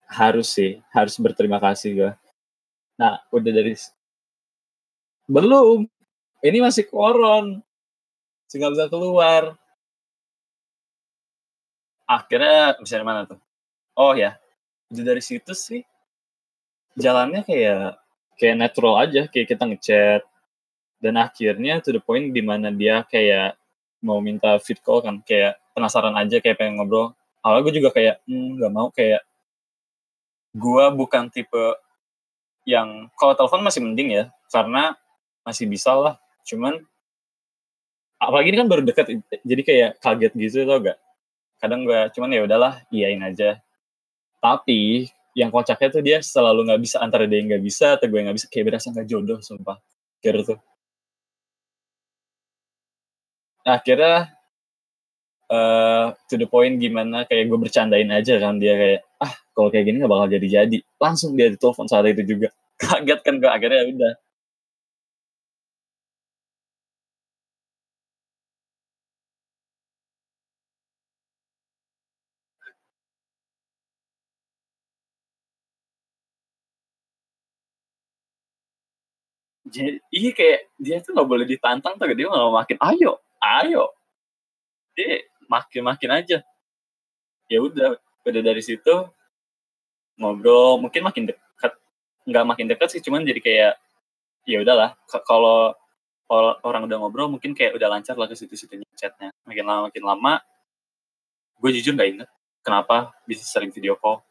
Harus 0.05 0.47
sih 0.55 0.79
harus 0.95 1.15
berterima 1.19 1.59
kasih 1.59 1.91
gue 1.97 2.11
nah 2.95 3.19
udah 3.35 3.51
dari 3.51 3.75
belum. 5.25 5.89
Ini 6.45 6.57
masih 6.61 6.85
koron. 6.85 7.61
Nggak 8.53 8.71
bisa 8.71 8.85
keluar. 8.87 9.43
Akhirnya 12.05 12.77
bisa 12.77 13.01
dari 13.01 13.07
mana 13.07 13.25
tuh? 13.25 13.41
Oh 13.97 14.13
ya. 14.13 14.37
Udah 14.93 15.03
dari 15.03 15.19
situ 15.19 15.51
sih. 15.57 15.81
Jalannya 16.95 17.43
kayak 17.43 17.99
kayak 18.39 18.55
natural 18.55 18.95
aja 19.01 19.27
kayak 19.27 19.47
kita 19.51 19.63
ngechat 19.67 20.21
dan 21.05 21.21
akhirnya 21.21 21.85
to 21.85 21.93
the 21.93 22.01
point 22.01 22.33
di 22.33 22.41
mana 22.41 22.73
dia 22.73 23.05
kayak 23.05 23.53
mau 24.01 24.17
minta 24.25 24.57
fit 24.57 24.81
call 24.81 25.05
kan 25.05 25.21
kayak 25.21 25.61
penasaran 25.77 26.17
aja 26.17 26.41
kayak 26.41 26.57
pengen 26.57 26.81
ngobrol. 26.81 27.13
Awalnya 27.45 27.61
gue 27.69 27.73
juga 27.77 27.89
kayak 27.93 28.25
hmm, 28.25 28.57
nggak 28.57 28.71
hmm, 28.73 28.81
mau 28.81 28.89
kayak 28.89 29.21
gue 30.57 30.85
bukan 30.97 31.29
tipe 31.29 31.77
yang 32.65 33.05
kalau 33.13 33.37
telepon 33.37 33.61
masih 33.61 33.85
mending 33.85 34.17
ya 34.17 34.25
karena 34.49 34.97
masih 35.45 35.69
bisa 35.69 35.93
lah. 35.93 36.17
Cuman 36.41 36.81
apalagi 38.17 38.49
ini 38.49 38.57
kan 38.65 38.69
baru 38.71 38.81
dekat 38.81 39.05
jadi 39.45 39.61
kayak 39.61 39.91
kaget 40.01 40.33
gitu 40.33 40.65
tau 40.65 40.81
gak 40.81 40.97
kadang 41.59 41.85
gue 41.85 41.99
cuman 42.17 42.33
ya 42.33 42.41
udahlah 42.49 42.73
iyain 42.89 43.21
aja. 43.21 43.61
Tapi 44.41 45.05
yang 45.37 45.53
kocaknya 45.53 45.89
tuh 45.93 46.01
dia 46.01 46.17
selalu 46.25 46.65
nggak 46.65 46.81
bisa 46.81 46.97
antara 46.97 47.29
dia 47.29 47.45
nggak 47.45 47.61
bisa 47.61 47.93
atau 47.93 48.09
gue 48.09 48.25
nggak 48.25 48.37
bisa 48.41 48.47
kayak 48.49 48.65
berasa 48.73 48.89
nggak 48.89 49.05
jodoh 49.05 49.37
sumpah. 49.45 49.77
Kira 50.17 50.41
tuh 50.41 50.57
akhirnya 53.65 54.31
uh, 55.49 56.13
to 56.29 56.35
the 56.37 56.47
point 56.49 56.77
gimana 56.81 57.25
kayak 57.29 57.49
gue 57.49 57.59
bercandain 57.59 58.09
aja 58.11 58.37
kan 58.41 58.57
dia 58.61 58.73
kayak 58.77 58.99
ah 59.21 59.33
kalau 59.55 59.69
kayak 59.73 59.85
gini 59.89 59.97
nggak 60.01 60.11
bakal 60.13 60.27
jadi 60.29 60.47
jadi 60.63 60.77
langsung 61.01 61.33
dia 61.37 61.47
ditelepon 61.53 61.87
saat 61.89 62.05
itu 62.09 62.23
juga. 62.37 62.49
Kaget 62.81 63.19
kan 63.23 63.35
gue 63.39 63.49
akhirnya 63.49 63.79
ya 63.83 63.87
udah. 63.93 64.13
Jadi 79.65 79.97
iya 80.13 80.29
kayak 80.37 80.59
dia 80.77 80.95
tuh 81.01 81.11
nggak 81.17 81.29
boleh 81.31 81.45
ditantang 81.49 81.97
tuh 81.97 82.05
dia 82.13 82.29
malah 82.29 82.53
makin 82.61 82.77
ayo 82.85 83.17
ayo. 83.61 83.93
Dia 84.97 85.25
makin 85.45 85.81
makin 85.85 86.09
aja. 86.11 86.37
Ya 87.45 87.59
udah 87.61 87.99
udah 88.25 88.41
dari 88.41 88.61
situ 88.65 88.93
ngobrol 90.17 90.81
mungkin 90.81 91.01
makin 91.05 91.23
dekat. 91.29 91.73
Nggak 92.25 92.45
makin 92.47 92.65
dekat 92.71 92.87
sih 92.89 93.01
cuman 93.03 93.21
jadi 93.21 93.41
kayak 93.41 93.73
ya 94.49 94.57
udahlah. 94.61 94.97
Kalau 95.07 95.75
orang 96.65 96.89
udah 96.89 96.97
ngobrol 96.97 97.29
mungkin 97.29 97.53
kayak 97.53 97.77
udah 97.77 97.87
lancar 97.91 98.17
lah 98.17 98.25
ke 98.25 98.33
situ-situ 98.33 98.81
chatnya. 98.97 99.29
Makin 99.45 99.63
lama 99.65 99.81
makin 99.91 100.03
lama 100.03 100.33
gue 101.55 101.71
jujur 101.81 101.95
nggak 101.95 102.09
inget 102.11 102.29
kenapa 102.65 103.13
bisa 103.29 103.45
sering 103.45 103.69
video 103.69 103.95
call. 103.95 104.25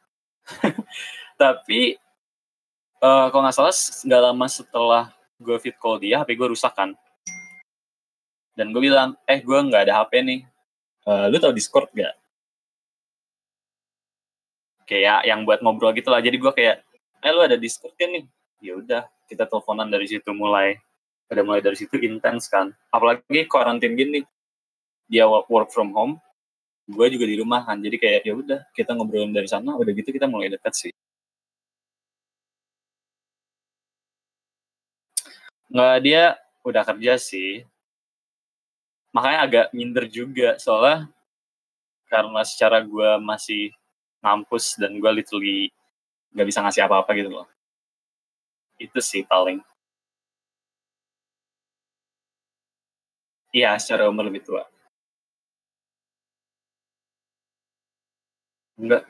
Tapi 1.40 1.96
uh, 3.00 3.26
kalau 3.30 3.42
nggak 3.46 3.56
salah 3.56 3.74
nggak 4.04 4.22
lama 4.22 4.46
setelah 4.50 5.04
gue 5.38 5.56
fit 5.60 5.76
call 5.78 6.00
dia 6.00 6.22
HP 6.22 6.36
gue 6.38 6.48
rusak 6.50 6.72
kan 6.74 6.96
dan 8.54 8.70
gue 8.70 8.82
bilang 8.82 9.18
eh 9.26 9.42
gue 9.42 9.58
nggak 9.58 9.90
ada 9.90 10.02
HP 10.02 10.22
nih. 10.22 10.40
Uh, 11.04 11.28
lu 11.28 11.36
tau 11.36 11.52
Discord 11.52 11.92
gak 11.92 12.16
kayak 14.84 15.24
yang 15.28 15.42
buat 15.48 15.60
ngobrol 15.64 15.92
gitu 15.96 16.12
lah. 16.12 16.20
Jadi 16.20 16.36
gue 16.38 16.52
kayak 16.52 16.84
eh 17.24 17.32
lu 17.32 17.42
ada 17.42 17.56
Discord 17.58 17.96
kan 17.96 18.08
nih? 18.12 18.24
Ya 18.60 18.72
udah 18.78 19.02
kita 19.28 19.48
teleponan 19.48 19.88
dari 19.88 20.06
situ 20.08 20.30
mulai. 20.32 20.78
Pada 21.24 21.40
mulai 21.40 21.64
dari 21.64 21.76
situ 21.76 21.96
intens 21.98 22.46
kan. 22.52 22.72
Apalagi 22.92 23.48
karantin 23.48 23.96
gini. 23.96 24.22
Dia 25.08 25.28
work 25.28 25.72
from 25.72 25.92
home. 25.96 26.14
Gue 26.88 27.08
juga 27.12 27.24
di 27.24 27.36
rumah 27.40 27.64
kan. 27.64 27.80
Jadi 27.80 27.96
kayak 27.96 28.20
ya 28.28 28.34
udah 28.36 28.60
kita 28.76 28.92
ngobrolin 28.96 29.32
dari 29.32 29.48
sana. 29.48 29.76
Udah 29.76 29.92
gitu 29.92 30.12
kita 30.12 30.28
mulai 30.28 30.52
dekat 30.52 30.72
sih. 30.76 30.92
Nggak 35.72 35.96
dia 36.06 36.22
udah 36.64 36.82
kerja 36.86 37.18
sih 37.18 37.66
makanya 39.14 39.38
agak 39.46 39.66
minder 39.70 40.04
juga 40.10 40.58
soalnya 40.58 41.06
karena 42.10 42.42
secara 42.42 42.82
gue 42.82 43.10
masih 43.22 43.70
ngampus 44.22 44.76
dan 44.80 44.92
gue 44.98 45.10
literally 45.14 45.70
nggak 46.34 46.46
bisa 46.50 46.60
ngasih 46.64 46.82
apa-apa 46.86 47.10
gitu 47.16 47.30
loh. 47.30 47.46
Itu 48.78 48.98
sih 48.98 49.22
paling. 49.26 49.62
Iya 53.54 53.70
secara 53.78 54.10
umur 54.10 54.26
lebih 54.28 54.42
tua. 54.46 54.66
Enggak 58.78 59.06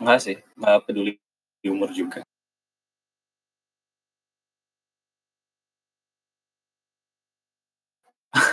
enggak 0.00 0.18
sih 0.24 0.36
enggak 0.58 0.82
peduli 0.86 1.12
umur 1.66 1.90
juga 1.90 2.20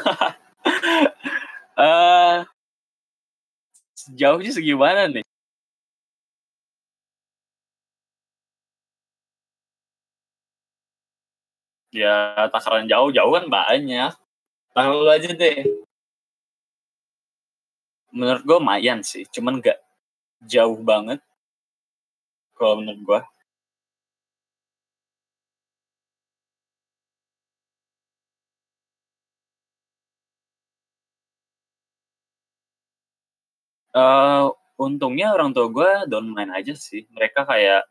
uh, 1.82 2.46
sejauhnya 3.96 4.52
segimana 4.54 5.02
nih? 5.12 5.26
Ya, 11.92 12.48
takaran 12.54 12.88
jauh-jauh 12.88 13.32
kan 13.36 13.46
banyak. 13.52 14.12
Taruh 14.72 15.04
lu 15.04 15.12
aja 15.12 15.30
deh. 15.36 15.58
Menurut 18.16 18.44
gue 18.48 18.58
lumayan 18.60 19.00
sih, 19.04 19.24
cuman 19.28 19.60
gak 19.60 19.80
jauh 20.48 20.80
banget. 20.84 21.20
Kalau 22.56 22.80
menurut 22.80 23.02
gue. 23.04 23.20
Uh, 33.92 34.52
untungnya 34.80 35.36
orang 35.36 35.52
tua 35.52 35.68
gue 35.68 35.92
don't 36.12 36.32
main 36.32 36.52
aja 36.52 36.74
sih. 36.76 37.08
Mereka 37.12 37.44
kayak, 37.48 37.84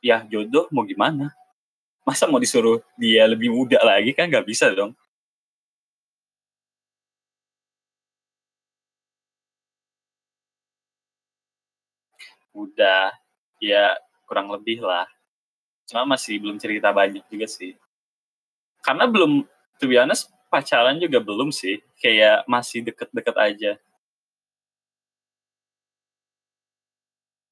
ya 0.00 0.24
jodoh 0.28 0.66
mau 0.72 0.84
gimana? 0.86 1.32
masa 2.06 2.30
mau 2.30 2.38
disuruh 2.38 2.78
dia 2.94 3.26
lebih 3.26 3.50
muda 3.50 3.82
lagi? 3.82 4.14
Kan 4.14 4.30
nggak 4.30 4.46
bisa 4.46 4.70
dong. 4.70 4.94
Udah 12.54 13.10
ya 13.58 13.98
kurang 14.30 14.48
lebih 14.54 14.80
lah. 14.86 15.04
Cuma 15.90 16.06
masih 16.06 16.38
belum 16.38 16.56
cerita 16.62 16.94
banyak 16.94 17.26
juga 17.26 17.46
sih. 17.50 17.74
Karena 18.86 19.10
belum 19.10 19.42
to 19.82 19.84
be 19.90 19.98
honest 19.98 20.30
pacaran 20.46 21.02
juga 21.02 21.18
belum 21.18 21.50
sih. 21.50 21.82
Kayak 21.98 22.46
masih 22.46 22.86
deket-deket 22.86 23.36
aja 23.36 23.72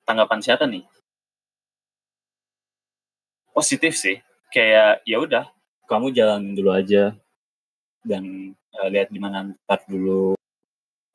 tanggapan 0.04 0.40
siapa 0.44 0.64
nih? 0.68 0.84
Positif 3.50 3.96
sih. 3.96 4.20
Kayak 4.52 5.02
ya 5.08 5.16
udah 5.18 5.44
kamu 5.90 6.14
jalan 6.14 6.54
dulu 6.54 6.70
aja. 6.70 7.16
Dan 8.04 8.54
uh, 8.76 8.88
lihat 8.92 9.08
gimana 9.08 9.56
ntar 9.64 9.82
dulu. 9.88 10.36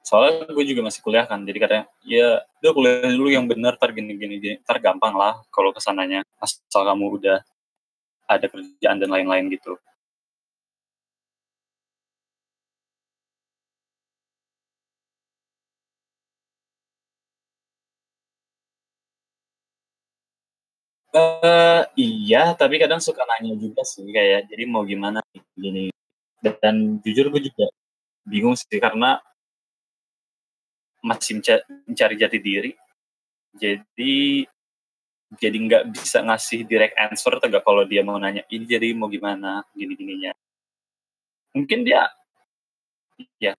Soalnya 0.01 0.49
gue 0.49 0.65
juga 0.65 0.81
masih 0.81 1.05
kuliah 1.05 1.29
kan 1.29 1.45
jadi 1.45 1.57
katanya 1.61 1.85
ya 2.01 2.41
udah 2.65 2.71
kuliah 2.73 3.13
dulu 3.13 3.29
yang 3.29 3.45
benar 3.45 3.77
tar 3.77 3.93
gini 3.93 4.17
gini. 4.17 4.35
Gini 4.41 4.55
tar 4.65 4.81
gampang 4.81 5.13
lah 5.13 5.37
kalau 5.53 5.69
ke 5.69 5.79
sananya 5.79 6.25
asal 6.41 6.81
kamu 6.83 7.21
udah 7.21 7.39
ada 8.29 8.45
kerjaan 8.45 8.97
dan 9.01 9.09
lain-lain 9.09 9.49
gitu 9.49 9.77
Uh, 21.09 21.89
iya, 21.97 22.53
tapi 22.53 22.77
kadang 22.77 23.01
suka 23.01 23.25
nanya 23.25 23.57
juga 23.57 23.81
sih 23.81 24.05
kayak 24.13 24.45
jadi 24.45 24.63
mau 24.69 24.85
gimana 24.85 25.25
gini. 25.57 25.89
Dan 26.61 27.01
jujur 27.01 27.33
gue 27.33 27.49
juga 27.49 27.65
bingung 28.29 28.53
sih 28.53 28.77
karena 28.77 29.17
masih 31.01 31.41
mencari 31.89 32.15
jati 32.19 32.37
diri. 32.37 32.71
Jadi 33.57 34.45
jadi 35.37 35.57
nggak 35.57 35.83
bisa 35.93 36.25
ngasih 36.25 36.65
direct 36.65 36.97
answer 36.97 37.37
tegak 37.41 37.61
kalau 37.61 37.85
dia 37.85 38.01
mau 38.01 38.17
nanya 38.17 38.41
ini 38.49 38.65
jadi 38.65 38.93
mau 38.93 39.09
gimana 39.09 39.65
gini 39.73 39.93
gininya. 39.97 40.31
Mungkin 41.57 41.85
dia 41.85 42.05
ya 43.41 43.53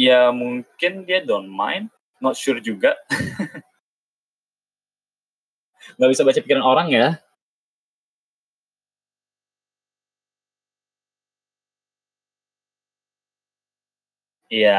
ya 0.00 0.32
mungkin 0.32 1.04
dia 1.04 1.20
don't 1.20 1.48
mind, 1.48 1.92
not 2.24 2.40
sure 2.40 2.60
juga. 2.60 2.96
nggak 5.98 6.10
bisa 6.12 6.22
baca 6.26 6.40
pikiran 6.44 6.64
orang 6.64 6.88
ya 6.92 7.06
Iya, 14.50 14.70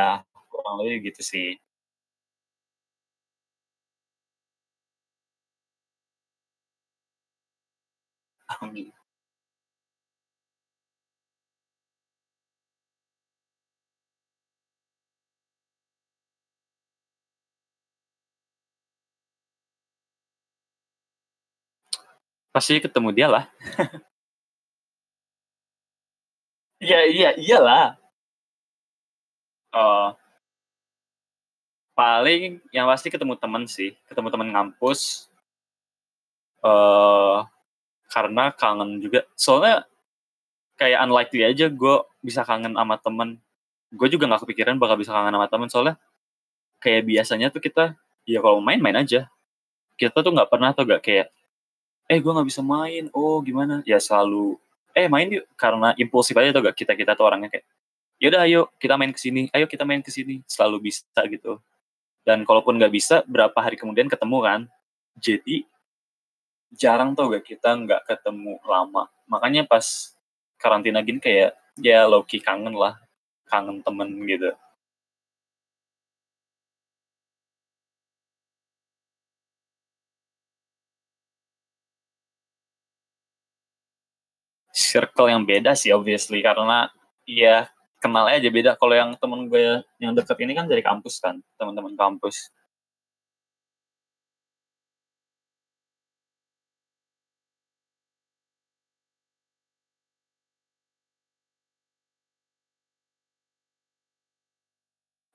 kurang 0.52 0.76
lebih 0.80 0.98
gitu 1.12 1.22
sih. 1.32 1.46
Amin. 8.62 8.94
Pasti 22.54 22.78
ketemu 22.78 23.10
dia 23.10 23.28
lah. 23.28 23.50
Iya 26.78 27.00
iya 27.18 27.30
iyalah. 27.34 27.98
Oh. 29.74 30.14
Paling 31.98 32.62
yang 32.70 32.86
pasti 32.86 33.10
ketemu 33.10 33.34
temen 33.42 33.66
sih, 33.66 33.98
ketemu 34.06 34.30
temen 34.30 34.54
ngampus. 34.54 35.26
Uh, 36.62 37.42
karena 38.14 38.54
kangen 38.54 39.02
juga. 39.02 39.26
Soalnya 39.34 39.90
kayak 40.78 41.02
unlikely 41.10 41.42
aja 41.42 41.74
gue 41.74 41.96
bisa 42.22 42.46
kangen 42.46 42.78
sama 42.78 43.02
temen. 43.02 43.42
Gue 43.90 44.14
juga 44.14 44.30
nggak 44.30 44.46
kepikiran 44.46 44.78
bakal 44.78 45.02
bisa 45.02 45.10
kangen 45.10 45.34
sama 45.34 45.50
temen 45.50 45.68
soalnya 45.74 45.96
kayak 46.78 47.02
biasanya 47.10 47.48
tuh 47.50 47.62
kita 47.66 47.98
ya 48.30 48.40
kalau 48.46 48.62
main 48.62 48.78
main 48.78 49.02
aja. 49.02 49.26
Kita 49.98 50.22
tuh 50.22 50.34
nggak 50.38 50.50
pernah 50.54 50.70
tuh 50.74 50.86
gak 50.86 51.02
kayak 51.06 51.34
eh 52.10 52.20
gue 52.20 52.32
nggak 52.32 52.48
bisa 52.48 52.62
main. 52.66 53.08
Oh 53.16 53.40
gimana? 53.44 53.82
Ya 53.88 54.00
selalu. 54.00 54.60
Eh 54.96 55.08
main 55.10 55.28
yuk. 55.32 55.46
Karena 55.56 55.96
impulsif 55.98 56.36
aja 56.38 56.54
tuh 56.54 56.62
gak 56.70 56.76
kita 56.78 56.94
kita 56.94 57.12
tuh 57.18 57.26
orangnya 57.28 57.50
kayak 57.50 57.66
yaudah 58.22 58.42
ayo 58.48 58.62
kita 58.80 58.96
main 58.96 59.12
ke 59.12 59.20
sini. 59.20 59.50
Ayo 59.56 59.66
kita 59.68 59.84
main 59.88 60.02
ke 60.04 60.12
sini. 60.14 60.44
Selalu 60.48 60.92
bisa 60.92 61.06
gitu. 61.28 61.60
Dan 62.24 62.48
kalaupun 62.48 62.80
nggak 62.80 62.94
bisa 62.94 63.22
berapa 63.28 63.56
hari 63.60 63.76
kemudian 63.76 64.08
ketemu 64.08 64.38
kan? 64.44 64.62
Jadi 65.20 65.68
jarang 66.74 67.14
tuh 67.14 67.38
gak 67.38 67.46
kita 67.46 67.70
nggak 67.76 68.02
ketemu 68.08 68.60
lama. 68.64 69.12
Makanya 69.28 69.68
pas 69.68 70.16
karantina 70.58 71.04
gini 71.04 71.20
kayak 71.20 71.56
ya 71.80 72.08
Loki 72.08 72.40
kangen 72.40 72.76
lah. 72.76 73.00
Kangen 73.48 73.84
temen 73.86 74.10
gitu 74.26 74.56
circle 84.94 85.28
yang 85.34 85.44
beda 85.50 85.74
sih 85.74 85.90
obviously. 85.98 86.40
Karena 86.46 86.86
ya 87.26 87.66
kenal 88.04 88.30
aja 88.30 88.50
beda. 88.54 88.72
Kalau 88.82 88.94
yang 88.94 89.12
temen 89.18 89.50
gue 89.50 89.82
yang 90.04 90.14
deket 90.14 90.38
ini 90.46 90.54
kan 90.58 90.66
dari 90.70 90.84
kampus 90.86 91.16
kan 91.24 91.42
teman-teman 91.58 91.98
kampus. 91.98 92.54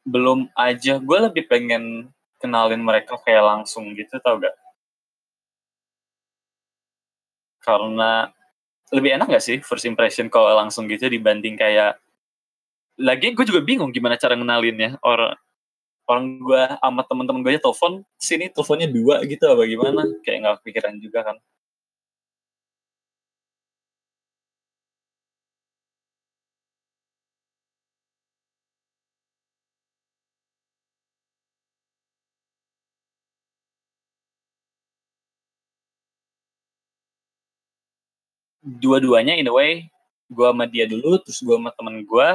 Belum 0.06 0.40
aja. 0.56 0.92
Gue 1.02 1.18
lebih 1.26 1.44
pengen 1.50 2.08
kenalin 2.40 2.82
mereka 2.88 3.18
kayak 3.24 3.44
langsung 3.50 3.84
gitu 3.98 4.16
tau 4.22 4.38
gak? 4.40 4.54
Karena 7.62 8.32
lebih 8.94 9.20
enak 9.20 9.28
gak 9.28 9.44
sih 9.44 9.56
first 9.60 9.84
impression 9.84 10.32
kalau 10.32 10.52
langsung 10.56 10.88
gitu 10.88 11.08
dibanding 11.12 11.60
kayak 11.60 12.00
lagi 12.98 13.30
gue 13.30 13.44
juga 13.46 13.62
bingung 13.62 13.94
gimana 13.94 14.18
cara 14.18 14.34
ngenalinnya. 14.34 14.98
Orang 15.06 15.38
orang 16.08 16.24
gue 16.40 16.62
sama 16.82 17.02
temen-temen 17.06 17.40
gue 17.44 17.52
aja 17.54 17.62
telepon 17.68 18.02
sini 18.18 18.50
teleponnya 18.50 18.88
dua 18.90 19.22
gitu 19.28 19.44
apa 19.46 19.62
gimana? 19.68 20.02
Kayak 20.26 20.38
nggak 20.42 20.54
kepikiran 20.64 20.94
juga 20.98 21.18
kan 21.22 21.36
dua-duanya 38.76 39.40
in 39.40 39.48
a 39.48 39.54
way 39.54 39.88
gue 40.28 40.44
sama 40.44 40.68
dia 40.68 40.84
dulu 40.84 41.16
terus 41.24 41.40
gue 41.40 41.56
sama 41.56 41.72
temen 41.72 42.04
gue 42.04 42.28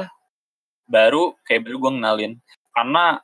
baru 0.90 1.38
kayak 1.46 1.62
baru 1.64 1.76
gue 1.78 1.90
ngenalin. 1.94 2.32
Karena 2.74 3.22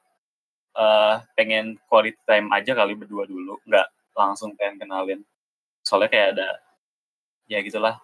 uh, 0.78 1.14
pengen 1.34 1.74
quality 1.90 2.16
time 2.22 2.46
aja 2.54 2.72
kali 2.78 2.94
berdua 2.94 3.26
dulu 3.26 3.58
nggak 3.66 3.86
langsung 4.14 4.54
pengen 4.54 4.86
kenalin. 4.86 5.20
Soalnya 5.82 6.08
kayak 6.12 6.28
ada 6.38 6.48
ya 7.50 7.58
gitulah. 7.66 7.98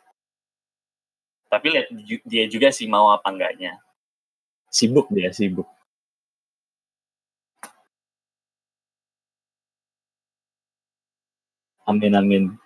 Tapi 1.47 1.67
lihat 1.71 1.87
dia 2.27 2.45
juga 2.51 2.75
sih 2.75 2.91
mau 2.91 3.15
apa 3.15 3.31
enggaknya. 3.31 3.79
Sibuk 4.67 5.07
dia 5.15 5.31
sibuk. 5.31 5.71
Amin 11.87 12.19
amin 12.19 12.66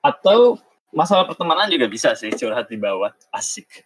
Atau 0.00 0.56
masalah 0.96 1.28
pertemanan 1.28 1.68
juga 1.68 1.86
bisa 1.86 2.16
sih 2.16 2.32
curhat 2.32 2.66
di 2.72 2.80
bawah. 2.80 3.12
Asik. 3.30 3.84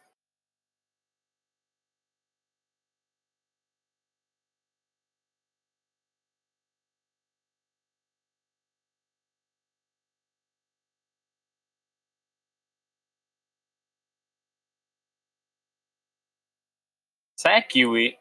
Saya 17.39 17.61
Kiwi. 17.67 18.17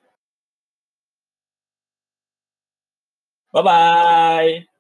Bye-bye. 3.54 4.73